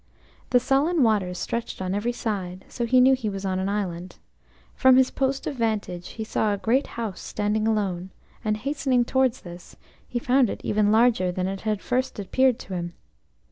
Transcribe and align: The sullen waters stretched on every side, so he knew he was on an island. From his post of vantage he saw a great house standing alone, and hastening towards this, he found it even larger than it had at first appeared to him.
The 0.49 0.59
sullen 0.59 1.03
waters 1.03 1.37
stretched 1.37 1.79
on 1.79 1.93
every 1.93 2.11
side, 2.11 2.65
so 2.67 2.87
he 2.87 2.99
knew 2.99 3.13
he 3.13 3.29
was 3.29 3.45
on 3.45 3.59
an 3.59 3.69
island. 3.69 4.17
From 4.73 4.97
his 4.97 5.11
post 5.11 5.45
of 5.45 5.57
vantage 5.57 6.13
he 6.17 6.23
saw 6.23 6.51
a 6.51 6.57
great 6.57 6.87
house 6.97 7.21
standing 7.21 7.67
alone, 7.67 8.09
and 8.43 8.57
hastening 8.57 9.05
towards 9.05 9.41
this, 9.41 9.75
he 10.07 10.17
found 10.17 10.49
it 10.49 10.61
even 10.63 10.91
larger 10.91 11.31
than 11.31 11.45
it 11.45 11.61
had 11.61 11.77
at 11.77 11.83
first 11.83 12.17
appeared 12.17 12.57
to 12.61 12.73
him. 12.73 12.93